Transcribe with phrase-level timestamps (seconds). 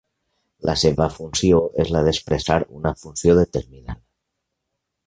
[0.69, 4.01] La seva funció és la d'expressar una funció determinada.